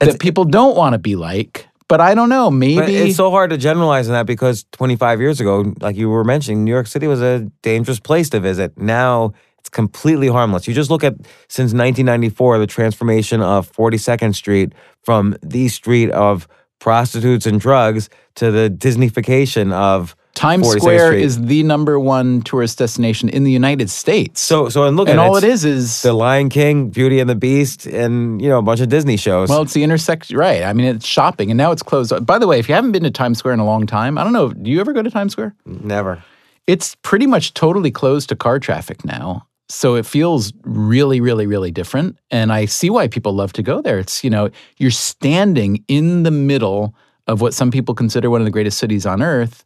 that 0.01 0.09
It's- 0.09 0.19
people 0.21 0.45
don't 0.45 0.77
want 0.77 0.93
to 0.95 0.99
be 0.99 1.17
like. 1.17 1.67
But 1.89 2.03
I 2.03 2.15
don't 2.15 2.29
know, 2.29 2.51
maybe. 2.51 2.77
But 2.81 2.91
it's 2.91 3.17
so 3.17 3.31
hard 3.31 3.49
to 3.49 3.57
generalize 3.57 4.09
in 4.09 4.13
that 4.13 4.27
because 4.27 4.67
25 4.73 5.23
years 5.23 5.41
ago, 5.41 5.73
like 5.81 5.97
you 5.97 6.11
were 6.11 6.23
mentioning, 6.23 6.63
New 6.63 6.71
York 6.71 6.87
City 6.87 7.07
was 7.07 7.23
a 7.23 7.51
dangerous 7.63 7.99
place 7.99 8.29
to 8.29 8.41
visit. 8.41 8.77
Now 8.77 9.33
it's 9.59 9.71
completely 9.71 10.29
harmless. 10.29 10.69
You 10.69 10.75
just 10.75 10.91
look 10.91 11.03
at 11.03 11.15
since 11.49 11.73
1994, 11.73 12.59
the 12.59 12.67
transformation 12.67 13.41
of 13.41 13.73
42nd 13.73 14.35
Street 14.35 14.75
from 15.03 15.35
the 15.43 15.69
street 15.69 16.11
of 16.11 16.47
prostitutes 16.79 17.47
and 17.47 17.61
drugs 17.61 18.09
to 18.37 18.51
the 18.51 18.71
Disneyfication 18.71 19.73
of 19.73 20.15
Times 20.35 20.71
Square 20.71 21.09
Street. 21.09 21.25
is 21.25 21.43
the 21.43 21.65
number 21.65 21.99
one 21.99 22.43
tourist 22.43 22.79
destination 22.79 23.29
in 23.29 23.43
the 23.43 23.51
United 23.51 23.91
States. 23.91 24.41
so 24.41 24.69
so 24.69 24.85
and 24.85 24.97
look 24.97 25.09
and 25.09 25.19
at 25.19 25.27
all 25.27 25.37
it, 25.37 25.43
it 25.43 25.51
is 25.51 25.65
is 25.65 26.03
The 26.03 26.13
Lion 26.13 26.49
King, 26.49 26.91
Beauty 26.91 27.19
and 27.19 27.29
the 27.29 27.35
Beast, 27.35 27.87
and 27.87 28.41
you 28.41 28.49
know 28.49 28.59
a 28.59 28.63
bunch 28.63 28.79
of 28.81 28.89
Disney 28.89 29.17
shows. 29.17 29.49
well, 29.49 29.63
it's 29.63 29.73
the 29.75 29.83
intersection, 29.83 30.37
right? 30.37 30.63
I 30.63 30.73
mean, 30.73 30.87
it's 30.87 31.07
shopping, 31.07 31.51
and 31.51 31.59
now 31.59 31.73
it's 31.73 31.83
closed. 31.83 32.25
By 32.25 32.39
the 32.39 32.47
way, 32.47 32.61
if 32.61 32.69
you 32.69 32.75
haven't 32.77 32.93
been 32.93 33.03
to 33.03 33.11
Times 33.11 33.39
Square 33.39 33.55
in 33.55 33.61
a 33.61 33.65
long 33.67 33.85
time, 33.87 34.17
I 34.17 34.23
don't 34.23 34.33
know. 34.33 34.53
Do 34.53 34.71
you 34.71 34.81
ever 34.81 34.93
go 34.93 35.03
to 35.03 35.11
Times 35.11 35.33
Square? 35.33 35.57
never. 35.67 36.23
It's 36.69 36.95
pretty 36.97 37.27
much 37.27 37.55
totally 37.55 37.91
closed 37.91 38.29
to 38.29 38.37
car 38.37 38.61
traffic 38.61 39.03
now. 39.05 39.48
So 39.69 39.97
it 39.97 40.07
feels 40.07 40.53
really, 40.63 41.21
really, 41.21 41.47
really 41.47 41.71
different. 41.71 42.19
And 42.31 42.53
I 42.53 42.65
see 42.65 42.89
why 42.89 43.09
people 43.09 43.33
love 43.33 43.53
to 43.55 43.63
go 43.63 43.83
there. 43.83 43.99
It's, 43.99 44.25
you 44.25 44.31
know, 44.31 44.51
you're 44.79 44.91
standing 44.91 45.85
in 45.89 46.23
the 46.23 46.31
middle 46.31 46.95
of 47.27 47.43
what 47.43 47.53
some 47.53 47.71
people 47.71 47.95
consider 47.95 48.31
one 48.31 48.41
of 48.41 48.47
the 48.47 48.51
greatest 48.51 48.79
cities 48.79 49.05
on 49.05 49.23
earth 49.23 49.65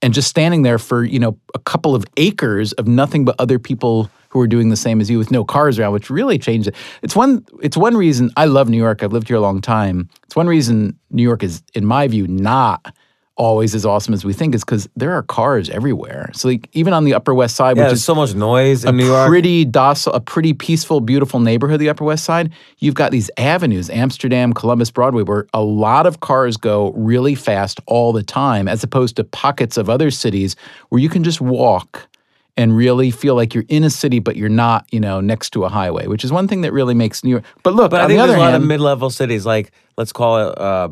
and 0.00 0.14
just 0.14 0.28
standing 0.28 0.62
there 0.62 0.78
for, 0.78 1.04
you 1.04 1.18
know, 1.18 1.38
a 1.54 1.58
couple 1.58 1.94
of 1.94 2.04
acres 2.16 2.72
of 2.74 2.86
nothing 2.86 3.24
but 3.24 3.34
other 3.38 3.58
people 3.58 4.10
who 4.30 4.40
are 4.40 4.46
doing 4.46 4.68
the 4.68 4.76
same 4.76 5.00
as 5.00 5.10
you 5.10 5.18
with 5.18 5.30
no 5.30 5.44
cars 5.44 5.78
around, 5.78 5.92
which 5.92 6.10
really 6.10 6.38
changed 6.38 6.68
it. 6.68 6.74
It's 7.02 7.16
one 7.16 7.44
it's 7.62 7.76
one 7.76 7.96
reason 7.96 8.30
I 8.36 8.44
love 8.44 8.68
New 8.68 8.76
York. 8.76 9.02
I've 9.02 9.12
lived 9.12 9.28
here 9.28 9.36
a 9.36 9.40
long 9.40 9.60
time. 9.60 10.08
It's 10.24 10.36
one 10.36 10.46
reason 10.46 10.98
New 11.10 11.22
York 11.22 11.42
is, 11.42 11.62
in 11.74 11.86
my 11.86 12.06
view, 12.08 12.26
not 12.28 12.94
always 13.38 13.74
as 13.74 13.86
awesome 13.86 14.12
as 14.12 14.24
we 14.24 14.32
think 14.32 14.54
is 14.54 14.64
because 14.64 14.88
there 14.96 15.12
are 15.12 15.22
cars 15.22 15.70
everywhere. 15.70 16.30
So 16.34 16.48
like 16.48 16.68
even 16.72 16.92
on 16.92 17.04
the 17.04 17.14
Upper 17.14 17.32
West 17.32 17.56
Side, 17.56 17.76
Yeah, 17.76 17.84
which 17.84 17.90
there's 17.90 18.00
is 18.00 18.04
so 18.04 18.14
much 18.14 18.34
noise 18.34 18.84
in 18.84 18.96
New 18.96 19.06
York. 19.06 19.28
pretty 19.28 19.64
docile, 19.64 20.12
a 20.12 20.20
pretty 20.20 20.52
peaceful, 20.52 21.00
beautiful 21.00 21.40
neighborhood, 21.40 21.80
the 21.80 21.88
Upper 21.88 22.04
West 22.04 22.24
Side, 22.24 22.52
you've 22.78 22.96
got 22.96 23.12
these 23.12 23.30
avenues, 23.38 23.88
Amsterdam, 23.88 24.52
Columbus, 24.52 24.90
Broadway, 24.90 25.22
where 25.22 25.46
a 25.54 25.62
lot 25.62 26.04
of 26.06 26.20
cars 26.20 26.56
go 26.56 26.92
really 26.92 27.34
fast 27.36 27.80
all 27.86 28.12
the 28.12 28.22
time, 28.24 28.68
as 28.68 28.82
opposed 28.82 29.16
to 29.16 29.24
pockets 29.24 29.76
of 29.76 29.88
other 29.88 30.10
cities 30.10 30.56
where 30.90 31.00
you 31.00 31.08
can 31.08 31.22
just 31.24 31.40
walk 31.40 32.08
and 32.56 32.76
really 32.76 33.12
feel 33.12 33.36
like 33.36 33.54
you're 33.54 33.64
in 33.68 33.84
a 33.84 33.90
city, 33.90 34.18
but 34.18 34.34
you're 34.34 34.48
not, 34.48 34.84
you 34.90 34.98
know, 34.98 35.20
next 35.20 35.50
to 35.50 35.62
a 35.64 35.68
highway, 35.68 36.08
which 36.08 36.24
is 36.24 36.32
one 36.32 36.48
thing 36.48 36.62
that 36.62 36.72
really 36.72 36.92
makes 36.94 37.22
New 37.22 37.30
York. 37.30 37.44
But 37.62 37.74
look, 37.74 37.92
But 37.92 38.00
I 38.00 38.08
think 38.08 38.18
the 38.18 38.26
there's 38.26 38.36
a 38.36 38.40
lot 38.40 38.50
hand, 38.50 38.62
of 38.64 38.68
mid-level 38.68 39.10
cities, 39.10 39.46
like 39.46 39.70
let's 39.96 40.12
call 40.12 40.48
it 40.48 40.58
uh, 40.58 40.88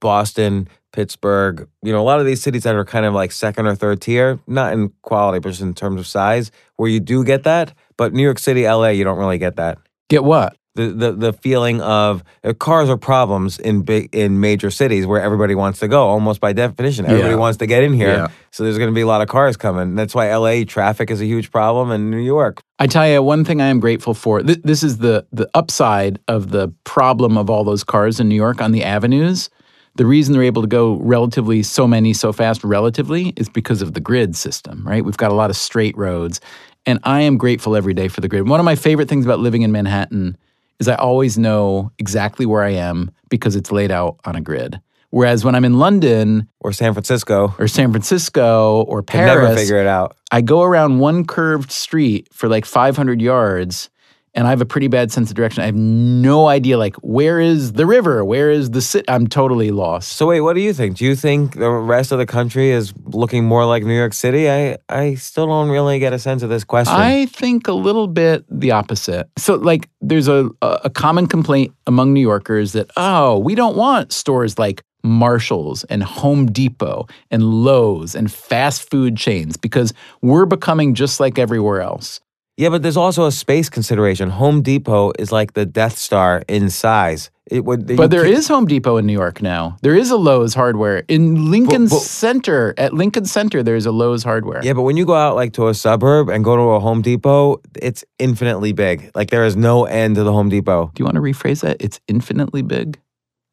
Boston, 0.00 0.66
Pittsburgh. 0.92 1.68
You 1.82 1.92
know, 1.92 2.00
a 2.00 2.04
lot 2.04 2.20
of 2.20 2.26
these 2.26 2.42
cities 2.42 2.62
that 2.64 2.74
are 2.74 2.84
kind 2.84 3.06
of 3.06 3.14
like 3.14 3.32
second 3.32 3.66
or 3.66 3.74
third 3.74 4.00
tier, 4.00 4.38
not 4.46 4.72
in 4.72 4.92
quality, 5.02 5.38
but 5.40 5.50
just 5.50 5.60
in 5.62 5.74
terms 5.74 6.00
of 6.00 6.06
size, 6.06 6.50
where 6.76 6.88
you 6.90 7.00
do 7.00 7.24
get 7.24 7.44
that. 7.44 7.72
But 7.96 8.12
New 8.12 8.22
York 8.22 8.38
City, 8.38 8.64
LA, 8.66 8.88
you 8.88 9.04
don't 9.04 9.18
really 9.18 9.38
get 9.38 9.56
that. 9.56 9.78
get 10.08 10.24
what? 10.24 10.56
The 10.76 10.86
the 10.92 11.12
the 11.12 11.32
feeling 11.32 11.80
of 11.80 12.22
uh, 12.44 12.52
cars 12.54 12.88
are 12.88 12.96
problems 12.96 13.58
in 13.58 13.82
big 13.82 14.14
in 14.14 14.38
major 14.38 14.70
cities 14.70 15.04
where 15.04 15.20
everybody 15.20 15.56
wants 15.56 15.80
to 15.80 15.88
go, 15.88 16.06
almost 16.06 16.40
by 16.40 16.52
definition. 16.52 17.06
Everybody 17.06 17.30
Yeah. 17.34 17.36
wants 17.40 17.58
to 17.58 17.66
get 17.66 17.82
in 17.82 17.92
here, 17.92 18.08
Yeah. 18.14 18.26
so 18.52 18.62
there's 18.62 18.78
going 18.78 18.88
to 18.88 18.94
be 18.94 19.00
a 19.00 19.06
lot 19.06 19.20
of 19.20 19.26
cars 19.28 19.56
coming. 19.56 19.96
That's 19.96 20.14
why 20.14 20.28
LA 20.32 20.62
traffic 20.64 21.10
is 21.10 21.20
a 21.20 21.26
huge 21.26 21.50
problem, 21.50 21.90
and 21.90 22.08
New 22.08 22.18
York. 22.20 22.60
I 22.78 22.86
tell 22.86 23.06
you, 23.08 23.20
one 23.20 23.44
thing 23.44 23.60
I 23.60 23.66
am 23.66 23.80
grateful 23.80 24.14
for. 24.14 24.42
Th- 24.42 24.60
this 24.62 24.84
is 24.84 24.98
the 24.98 25.26
the 25.32 25.50
upside 25.54 26.20
of 26.28 26.50
the 26.52 26.72
problem 26.84 27.36
of 27.36 27.50
all 27.50 27.64
those 27.64 27.82
cars 27.82 28.20
in 28.20 28.28
New 28.28 28.36
York 28.36 28.62
on 28.62 28.70
the 28.70 28.84
avenues. 28.84 29.50
The 29.96 30.06
reason 30.06 30.32
they're 30.32 30.42
able 30.42 30.62
to 30.62 30.68
go 30.68 30.94
relatively 30.94 31.62
so 31.62 31.86
many 31.86 32.12
so 32.12 32.32
fast 32.32 32.62
relatively 32.64 33.32
is 33.36 33.48
because 33.48 33.82
of 33.82 33.94
the 33.94 34.00
grid 34.00 34.36
system, 34.36 34.86
right? 34.86 35.04
We've 35.04 35.16
got 35.16 35.32
a 35.32 35.34
lot 35.34 35.50
of 35.50 35.56
straight 35.56 35.96
roads, 35.96 36.40
and 36.86 37.00
I 37.02 37.22
am 37.22 37.36
grateful 37.36 37.76
every 37.76 37.94
day 37.94 38.08
for 38.08 38.20
the 38.20 38.28
grid. 38.28 38.48
One 38.48 38.60
of 38.60 38.64
my 38.64 38.76
favorite 38.76 39.08
things 39.08 39.24
about 39.24 39.40
living 39.40 39.62
in 39.62 39.72
Manhattan 39.72 40.36
is 40.78 40.88
I 40.88 40.94
always 40.94 41.36
know 41.36 41.92
exactly 41.98 42.46
where 42.46 42.62
I 42.62 42.70
am 42.70 43.10
because 43.28 43.56
it's 43.56 43.70
laid 43.70 43.90
out 43.90 44.18
on 44.24 44.36
a 44.36 44.40
grid. 44.40 44.80
Whereas 45.10 45.44
when 45.44 45.54
I'm 45.54 45.64
in 45.64 45.78
London 45.78 46.48
Or 46.60 46.72
San 46.72 46.92
Francisco, 46.92 47.54
or 47.58 47.66
San 47.66 47.90
Francisco 47.90 48.82
or 48.82 49.02
can 49.02 49.26
never 49.26 49.42
Paris, 49.42 49.60
figure 49.60 49.78
it 49.78 49.86
out. 49.86 50.16
I 50.30 50.40
go 50.40 50.62
around 50.62 51.00
one 51.00 51.24
curved 51.26 51.72
street 51.72 52.28
for 52.32 52.48
like 52.48 52.64
500 52.64 53.20
yards 53.20 53.90
and 54.34 54.46
I 54.46 54.50
have 54.50 54.60
a 54.60 54.66
pretty 54.66 54.88
bad 54.88 55.10
sense 55.10 55.30
of 55.30 55.36
direction. 55.36 55.62
I 55.62 55.66
have 55.66 55.76
no 55.76 56.46
idea, 56.46 56.78
like, 56.78 56.96
where 56.96 57.40
is 57.40 57.72
the 57.72 57.86
river? 57.86 58.24
Where 58.24 58.50
is 58.50 58.70
the 58.70 58.80
city? 58.80 59.04
I'm 59.08 59.26
totally 59.26 59.70
lost. 59.70 60.12
So 60.12 60.26
wait, 60.26 60.40
what 60.40 60.54
do 60.54 60.60
you 60.60 60.72
think? 60.72 60.96
Do 60.96 61.04
you 61.04 61.16
think 61.16 61.56
the 61.56 61.70
rest 61.70 62.12
of 62.12 62.18
the 62.18 62.26
country 62.26 62.70
is 62.70 62.92
looking 63.04 63.44
more 63.44 63.64
like 63.66 63.84
New 63.84 63.96
York 63.96 64.12
City? 64.12 64.50
I 64.50 64.78
I 64.88 65.14
still 65.14 65.46
don't 65.46 65.70
really 65.70 65.98
get 65.98 66.12
a 66.12 66.18
sense 66.18 66.42
of 66.42 66.50
this 66.50 66.64
question. 66.64 66.94
I 66.94 67.26
think 67.26 67.68
a 67.68 67.72
little 67.72 68.06
bit 68.06 68.44
the 68.50 68.70
opposite. 68.70 69.28
So, 69.36 69.56
like, 69.56 69.88
there's 70.00 70.28
a, 70.28 70.50
a 70.62 70.90
common 70.90 71.26
complaint 71.26 71.74
among 71.86 72.12
New 72.12 72.20
Yorkers 72.20 72.72
that, 72.72 72.90
oh, 72.96 73.38
we 73.38 73.54
don't 73.54 73.76
want 73.76 74.12
stores 74.12 74.58
like 74.58 74.82
Marshalls 75.02 75.84
and 75.84 76.02
Home 76.02 76.46
Depot 76.46 77.06
and 77.30 77.42
Lowe's 77.42 78.14
and 78.14 78.30
fast 78.30 78.90
food 78.90 79.16
chains 79.16 79.56
because 79.56 79.92
we're 80.22 80.46
becoming 80.46 80.94
just 80.94 81.20
like 81.20 81.38
everywhere 81.38 81.80
else. 81.80 82.20
Yeah, 82.60 82.68
but 82.68 82.82
there's 82.82 82.98
also 82.98 83.24
a 83.24 83.32
space 83.32 83.70
consideration. 83.70 84.28
Home 84.28 84.60
Depot 84.60 85.12
is 85.18 85.32
like 85.32 85.54
the 85.54 85.64
Death 85.64 85.96
Star 85.96 86.42
in 86.46 86.68
size. 86.68 87.30
It 87.50 87.64
would, 87.64 87.96
But 87.96 88.10
there 88.10 88.26
is 88.26 88.48
Home 88.48 88.66
Depot 88.66 88.98
in 88.98 89.06
New 89.06 89.14
York 89.14 89.40
now. 89.40 89.78
There 89.80 89.96
is 89.96 90.10
a 90.10 90.16
Lowe's 90.18 90.52
Hardware 90.52 91.02
in 91.08 91.50
Lincoln 91.50 91.84
But- 91.86 91.90
but- 91.96 92.02
Center. 92.02 92.74
At 92.76 92.92
Lincoln 92.92 93.24
Center, 93.24 93.62
there's 93.62 93.86
a 93.86 93.90
Lowe's 93.90 94.22
Hardware. 94.22 94.60
Yeah, 94.62 94.74
but 94.74 94.82
when 94.82 94.98
you 94.98 95.06
go 95.06 95.14
out 95.14 95.36
like 95.36 95.54
to 95.54 95.68
a 95.68 95.74
suburb 95.74 96.28
and 96.28 96.44
go 96.44 96.54
to 96.54 96.62
a 96.76 96.80
Home 96.80 97.00
Depot, 97.00 97.62
it's 97.80 98.04
infinitely 98.18 98.72
big. 98.72 99.10
Like 99.14 99.30
there 99.30 99.44
is 99.46 99.56
no 99.56 99.86
end 99.86 100.16
to 100.16 100.22
the 100.22 100.32
Home 100.32 100.50
Depot. 100.50 100.90
Do 100.94 101.00
you 101.00 101.06
want 101.06 101.14
to 101.16 101.22
rephrase 101.22 101.62
that? 101.62 101.78
It's 101.80 101.98
infinitely 102.08 102.60
big. 102.62 103.00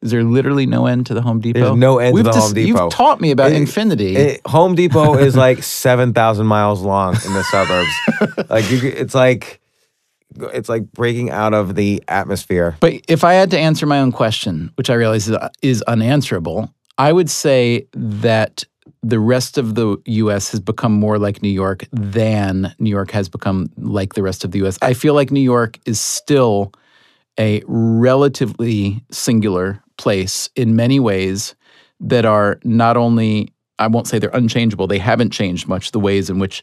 Is 0.00 0.12
there 0.12 0.22
literally 0.22 0.64
no 0.66 0.86
end 0.86 1.06
to 1.06 1.14
the 1.14 1.22
Home 1.22 1.40
Depot? 1.40 1.58
There's 1.60 1.76
no 1.76 1.98
end 1.98 2.12
to 2.12 2.14
We've 2.14 2.24
the 2.24 2.30
dis- 2.32 2.42
Home 2.44 2.54
Depot. 2.54 2.84
You've 2.84 2.92
taught 2.92 3.20
me 3.20 3.30
about 3.32 3.50
It- 3.52 3.56
infinity. 3.56 4.14
It- 4.16 4.40
Home 4.46 4.74
Depot 4.74 5.14
is 5.14 5.36
like 5.46 5.62
seven 5.62 6.12
thousand 6.14 6.46
miles 6.46 6.82
long 6.82 7.14
in 7.26 7.32
the 7.32 7.42
suburbs. 7.44 8.48
like 8.50 8.70
you, 8.70 8.78
it's 8.88 9.14
like 9.14 9.60
it's 10.52 10.68
like 10.68 10.92
breaking 10.92 11.30
out 11.30 11.52
of 11.54 11.74
the 11.74 12.02
atmosphere. 12.06 12.76
But 12.80 12.94
if 13.08 13.24
I 13.24 13.32
had 13.34 13.50
to 13.50 13.58
answer 13.58 13.86
my 13.86 13.98
own 14.00 14.12
question, 14.12 14.70
which 14.76 14.88
I 14.90 14.94
realize 14.94 15.28
is, 15.28 15.36
is 15.62 15.82
unanswerable, 15.82 16.72
I 16.96 17.12
would 17.12 17.28
say 17.30 17.86
that 17.94 18.62
the 19.02 19.18
rest 19.18 19.58
of 19.58 19.74
the 19.74 19.96
US 20.06 20.50
has 20.52 20.60
become 20.60 20.92
more 20.92 21.18
like 21.18 21.42
New 21.42 21.48
York 21.48 21.86
than 21.92 22.72
New 22.78 22.90
York 22.90 23.10
has 23.12 23.28
become 23.28 23.70
like 23.78 24.14
the 24.14 24.22
rest 24.22 24.44
of 24.44 24.52
the 24.52 24.64
US. 24.66 24.78
I 24.80 24.92
feel 24.94 25.14
like 25.14 25.30
New 25.32 25.40
York 25.40 25.78
is 25.86 26.00
still 26.00 26.72
a 27.38 27.62
relatively 27.66 29.02
singular 29.10 29.82
place 29.98 30.48
in 30.56 30.74
many 30.74 30.98
ways 30.98 31.54
that 32.00 32.24
are 32.24 32.58
not 32.64 32.96
only, 32.96 33.52
I 33.78 33.88
won't 33.88 34.06
say 34.06 34.18
they're 34.18 34.30
unchangeable, 34.30 34.86
they 34.86 34.98
haven't 34.98 35.30
changed 35.30 35.68
much 35.68 35.90
the 35.90 36.00
ways 36.00 36.30
in 36.30 36.38
which 36.38 36.62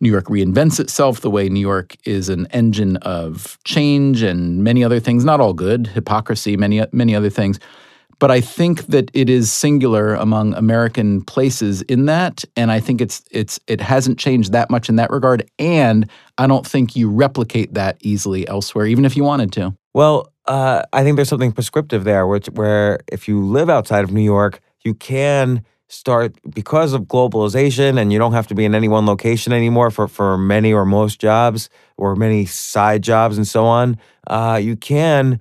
New 0.00 0.10
York 0.10 0.26
reinvents 0.26 0.80
itself, 0.80 1.20
the 1.20 1.30
way 1.30 1.48
New 1.48 1.60
York 1.60 1.94
is 2.04 2.28
an 2.28 2.46
engine 2.52 2.96
of 2.98 3.58
change 3.64 4.22
and 4.22 4.64
many 4.64 4.82
other 4.82 4.98
things, 4.98 5.24
not 5.24 5.40
all 5.40 5.52
good, 5.52 5.86
hypocrisy, 5.88 6.56
many 6.56 6.82
many 6.92 7.14
other 7.14 7.30
things. 7.30 7.60
But 8.18 8.30
I 8.30 8.42
think 8.42 8.86
that 8.86 9.10
it 9.14 9.30
is 9.30 9.50
singular 9.50 10.14
among 10.14 10.52
American 10.54 11.22
places 11.22 11.80
in 11.82 12.04
that, 12.06 12.44
and 12.56 12.70
I 12.70 12.80
think 12.80 13.00
it's 13.00 13.22
it's 13.30 13.60
it 13.66 13.80
hasn't 13.80 14.18
changed 14.18 14.52
that 14.52 14.70
much 14.70 14.88
in 14.88 14.96
that 14.96 15.10
regard. 15.10 15.50
And 15.58 16.08
I 16.38 16.46
don't 16.46 16.66
think 16.66 16.96
you 16.96 17.10
replicate 17.10 17.74
that 17.74 17.96
easily 18.00 18.48
elsewhere, 18.48 18.86
even 18.86 19.04
if 19.04 19.16
you 19.16 19.24
wanted 19.24 19.52
to. 19.52 19.74
Well, 19.92 20.29
uh, 20.46 20.82
I 20.92 21.02
think 21.02 21.16
there's 21.16 21.28
something 21.28 21.52
prescriptive 21.52 22.04
there, 22.04 22.26
which 22.26 22.46
where 22.48 23.00
if 23.10 23.28
you 23.28 23.44
live 23.44 23.70
outside 23.70 24.04
of 24.04 24.12
New 24.12 24.22
York, 24.22 24.60
you 24.84 24.94
can 24.94 25.64
start 25.88 26.36
because 26.54 26.92
of 26.92 27.02
globalization, 27.02 28.00
and 28.00 28.12
you 28.12 28.18
don't 28.18 28.32
have 28.32 28.46
to 28.48 28.54
be 28.54 28.64
in 28.64 28.74
any 28.74 28.88
one 28.88 29.06
location 29.06 29.52
anymore 29.52 29.90
for 29.90 30.08
for 30.08 30.38
many 30.38 30.72
or 30.72 30.84
most 30.84 31.20
jobs 31.20 31.68
or 31.96 32.16
many 32.16 32.46
side 32.46 33.02
jobs 33.02 33.36
and 33.36 33.46
so 33.46 33.64
on. 33.66 33.96
Uh, 34.26 34.58
you 34.62 34.76
can 34.76 35.40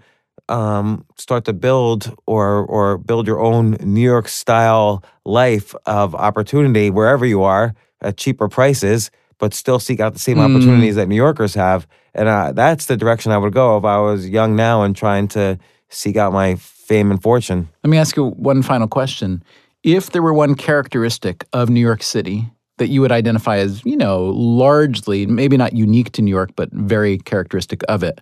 um, 0.50 1.06
start 1.18 1.46
to 1.46 1.54
build 1.54 2.16
or 2.26 2.66
or 2.66 2.98
build 2.98 3.28
your 3.28 3.40
own 3.40 3.78
New 3.82 4.02
York 4.02 4.28
style 4.28 5.04
life 5.26 5.76
of 5.86 6.16
opportunity 6.16 6.90
wherever 6.90 7.26
you 7.26 7.44
are 7.44 7.74
at 8.02 8.18
cheaper 8.18 8.48
prices, 8.50 9.12
but 9.38 9.54
still 9.54 9.80
seek 9.80 10.00
out 10.00 10.14
the 10.14 10.20
same 10.20 10.38
Mm. 10.38 10.50
opportunities 10.50 10.96
that 10.96 11.08
New 11.08 11.16
Yorkers 11.16 11.54
have. 11.54 11.88
And 12.14 12.28
uh, 12.28 12.52
that's 12.54 12.86
the 12.86 12.98
direction 12.98 13.32
I 13.32 13.38
would 13.38 13.54
go 13.54 13.78
if 13.78 13.86
I 13.86 14.00
was 14.00 14.28
young 14.28 14.56
now 14.56 14.84
and 14.84 14.96
trying 14.96 15.28
to 15.30 15.58
seek 15.90 16.16
out 16.18 16.34
my 16.34 16.56
fame 16.56 17.12
and 17.12 17.22
fortune. 17.22 17.70
Let 17.84 17.90
me 17.90 17.98
ask 17.98 18.16
you 18.16 18.30
one 18.32 18.62
final 18.62 18.88
question. 18.88 19.44
If 19.84 20.12
there 20.12 20.22
were 20.22 20.34
one 20.34 20.56
characteristic 20.56 21.46
of 21.54 21.70
New 21.70 21.80
York 21.80 22.04
City 22.04 22.50
that 22.78 22.88
you 22.88 23.02
would 23.02 23.12
identify 23.12 23.58
as, 23.58 23.84
you 23.86 23.96
know, 23.96 24.26
largely, 24.26 25.26
maybe 25.26 25.58
not 25.58 25.74
unique 25.74 26.12
to 26.14 26.22
New 26.22 26.32
York, 26.32 26.52
but 26.56 26.72
very 26.72 27.18
characteristic 27.18 27.84
of 27.88 28.04
it, 28.04 28.22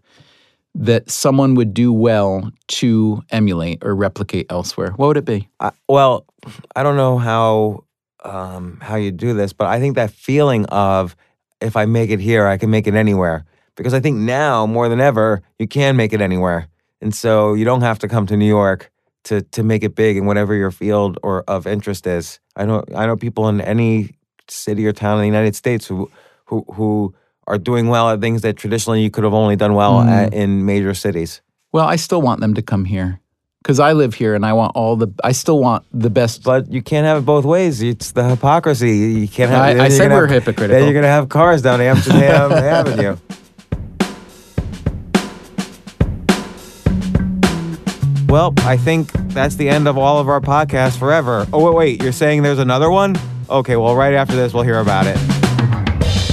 that 0.76 1.10
someone 1.10 1.56
would 1.56 1.74
do 1.74 1.92
well 1.92 2.52
to 2.68 3.24
emulate 3.32 3.84
or 3.84 3.96
replicate 3.96 4.46
elsewhere, 4.52 4.92
what 4.92 5.08
would 5.08 5.18
it 5.18 5.26
be? 5.26 5.48
I, 5.60 5.72
well, 5.88 6.26
I 6.76 6.84
don't 6.84 6.98
know 6.98 7.18
how 7.18 7.84
um, 8.24 8.80
how 8.82 8.96
you 8.96 9.12
do 9.12 9.34
this, 9.34 9.54
but 9.54 9.68
I 9.68 9.80
think 9.80 9.96
that 9.96 10.12
feeling 10.12 10.66
of 10.66 11.16
if 11.62 11.76
I 11.76 11.86
make 11.86 12.10
it 12.10 12.20
here, 12.20 12.46
I 12.46 12.58
can 12.58 12.70
make 12.70 12.88
it 12.88 12.94
anywhere. 12.94 13.46
Because 13.78 13.94
I 13.94 14.00
think 14.02 14.18
now 14.18 14.66
more 14.66 14.90
than 14.90 15.00
ever, 15.00 15.42
you 15.60 15.68
can 15.68 15.96
make 15.96 16.12
it 16.12 16.20
anywhere, 16.20 16.68
and 17.02 17.14
so 17.16 17.54
you 17.54 17.64
don't 17.64 17.82
have 17.82 18.00
to 18.00 18.08
come 18.08 18.26
to 18.28 18.36
New 18.36 18.48
York 18.48 18.92
to 19.26 19.42
to 19.42 19.64
make 19.64 19.84
it 19.84 19.96
big 19.96 20.18
in 20.18 20.26
whatever 20.26 20.54
your 20.56 20.72
field 20.72 21.18
or 21.24 21.44
of 21.48 21.66
interest 21.68 22.06
is. 22.08 22.40
I 22.56 22.66
know 22.66 22.84
I 22.96 23.06
know 23.06 23.16
people 23.16 23.48
in 23.50 23.62
any 23.62 24.16
city 24.50 24.86
or 24.88 24.94
town 24.94 25.18
in 25.20 25.22
the 25.22 25.28
United 25.38 25.56
States 25.56 25.86
who 25.88 26.10
who 26.46 26.66
who 26.74 27.14
are 27.46 27.58
doing 27.60 27.88
well 27.88 28.10
at 28.10 28.20
things 28.20 28.42
that 28.42 28.58
traditionally 28.58 29.02
you 29.04 29.10
could 29.12 29.24
have 29.24 29.34
only 29.34 29.56
done 29.56 29.74
well 29.74 30.00
Mm. 30.02 30.10
at 30.10 30.34
in 30.34 30.66
major 30.66 30.94
cities. 30.94 31.42
Well, 31.72 31.86
I 31.86 31.98
still 31.98 32.22
want 32.22 32.42
them 32.42 32.54
to 32.56 32.62
come 32.62 32.86
here 32.86 33.20
because 33.62 33.80
I 33.80 33.94
live 33.94 34.16
here 34.16 34.34
and 34.36 34.46
I 34.46 34.54
want 34.54 34.72
all 34.76 34.96
the, 34.96 35.08
I 35.24 35.34
still 35.34 35.60
want 35.60 35.86
the 35.94 36.10
best. 36.10 36.44
But 36.44 36.72
you 36.72 36.82
can't 36.82 37.06
have 37.06 37.18
it 37.20 37.26
both 37.26 37.46
ways. 37.46 37.82
It's 37.82 38.12
the 38.14 38.24
hypocrisy. 38.28 38.92
You 39.22 39.28
can't 39.28 39.52
have. 39.52 39.62
I- 39.80 39.86
I 39.86 39.90
said 39.90 40.10
we're 40.12 40.28
have- 40.28 40.44
hypocritical. 40.44 40.68
Then 40.76 40.84
you're 40.86 40.94
gonna 41.00 41.14
have 41.14 41.30
cars 41.30 41.62
down 41.62 41.80
Amsterdam 41.82 42.52
Avenue. 42.54 43.18
Well, 48.30 48.54
I 48.58 48.76
think 48.76 49.12
that's 49.30 49.56
the 49.56 49.70
end 49.70 49.88
of 49.88 49.98
all 49.98 50.20
of 50.20 50.28
our 50.28 50.42
podcasts 50.42 50.98
forever. 50.98 51.48
Oh 51.54 51.64
wait, 51.64 51.76
wait, 51.76 52.04
you're 52.04 52.12
saying 52.12 52.44
there's 52.44 52.60
another 52.60 52.92
one? 52.92 53.16
Okay, 53.50 53.78
well, 53.78 53.96
right 53.96 54.14
after 54.14 54.36
this, 54.36 54.54
we'll 54.54 54.64
hear 54.64 54.80
about 54.80 55.08
it. 55.08 55.18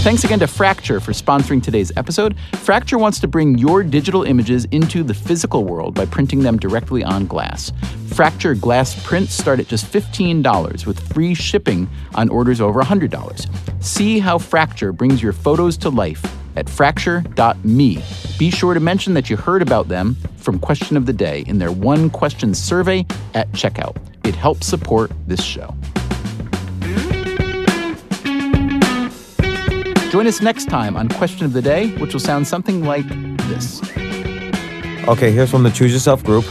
Thanks 0.02 0.24
again 0.24 0.40
to 0.40 0.46
Fracture 0.48 1.00
for 1.00 1.12
sponsoring 1.12 1.62
today's 1.62 1.92
episode. 1.96 2.36
Fracture 2.56 2.98
wants 2.98 3.20
to 3.20 3.28
bring 3.28 3.56
your 3.56 3.84
digital 3.84 4.24
images 4.24 4.66
into 4.66 5.02
the 5.04 5.14
physical 5.14 5.64
world 5.64 5.94
by 5.94 6.04
printing 6.04 6.40
them 6.40 6.58
directly 6.58 7.04
on 7.04 7.26
glass. 7.26 7.72
Fracture 8.08 8.54
glass 8.54 9.00
prints 9.06 9.32
start 9.32 9.60
at 9.60 9.68
just 9.68 9.86
$15 9.86 10.84
with 10.84 11.00
free 11.12 11.32
shipping 11.32 11.88
on 12.16 12.28
orders 12.28 12.60
over 12.60 12.82
$100. 12.82 13.82
See 13.82 14.18
how 14.18 14.36
Fracture 14.36 14.92
brings 14.92 15.22
your 15.22 15.32
photos 15.32 15.76
to 15.78 15.90
life 15.90 16.22
at 16.56 16.68
fracture.me. 16.68 18.02
Be 18.38 18.50
sure 18.50 18.74
to 18.74 18.80
mention 18.80 19.14
that 19.14 19.30
you 19.30 19.36
heard 19.36 19.62
about 19.62 19.88
them 19.88 20.16
from 20.36 20.58
Question 20.58 20.96
of 20.96 21.06
the 21.06 21.12
Day 21.12 21.44
in 21.46 21.58
their 21.58 21.72
one 21.72 22.10
question 22.10 22.54
survey 22.54 23.06
at 23.34 23.50
checkout. 23.52 23.96
It 24.24 24.34
helps 24.34 24.66
support 24.66 25.10
this 25.26 25.42
show. 25.42 25.74
Join 30.10 30.26
us 30.28 30.40
next 30.40 30.66
time 30.68 30.96
on 30.96 31.08
Question 31.08 31.44
of 31.44 31.52
the 31.52 31.62
Day, 31.62 31.90
which 31.96 32.12
will 32.12 32.20
sound 32.20 32.46
something 32.46 32.84
like 32.84 33.08
this. 33.48 33.80
Okay, 35.08 35.32
here's 35.32 35.50
from 35.50 35.64
the 35.64 35.70
Choose 35.70 35.92
Yourself 35.92 36.22
group, 36.22 36.44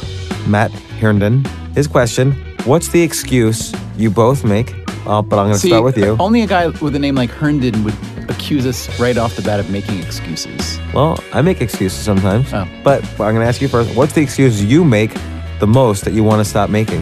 Matt 0.48 0.72
Herndon. 1.00 1.45
His 1.74 1.88
question 1.88 2.33
What's 2.65 2.89
the 2.89 3.01
excuse 3.01 3.74
you 3.98 4.10
both 4.10 4.43
make? 4.43 4.74
Uh, 5.05 5.22
but 5.22 5.39
I'm 5.39 5.48
going 5.48 5.60
to 5.60 5.67
start 5.67 5.83
with 5.83 5.98
you. 5.98 6.15
Only 6.19 6.41
a 6.41 6.48
guy 6.48 6.67
with 6.67 6.95
a 6.95 7.00
name 7.00 7.15
like 7.15 7.29
Herndon 7.29 7.83
would 7.83 7.95
accuse 8.30 8.65
us 8.65 9.00
right 9.00 9.18
off 9.18 9.36
the 9.36 9.42
bat 9.42 9.60
of 9.60 9.70
making 9.70 10.00
excuses. 10.00 10.80
Well, 10.94 11.22
I 11.34 11.42
make 11.42 11.62
excuses 11.62 12.00
sometimes. 12.00 12.53
Oh. 12.53 12.68
But 12.84 13.03
I'm 13.12 13.18
going 13.18 13.42
to 13.42 13.46
ask 13.46 13.62
you 13.62 13.68
first 13.68 13.96
what's 13.96 14.13
the 14.13 14.22
excuse 14.22 14.63
you 14.63 14.84
make 14.84 15.13
the 15.60 15.68
most 15.68 16.03
that 16.06 16.13
you 16.13 16.24
want 16.24 16.39
to 16.39 16.46
stop 16.46 16.70
making? 16.70 17.01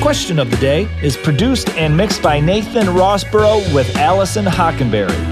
Question 0.00 0.38
of 0.40 0.50
the 0.50 0.56
Day 0.56 0.88
is 1.00 1.16
produced 1.16 1.68
and 1.70 1.96
mixed 1.96 2.22
by 2.22 2.40
Nathan 2.40 2.86
Rossborough 2.86 3.72
with 3.72 3.96
Allison 3.96 4.44
Hockenberry. 4.44 5.31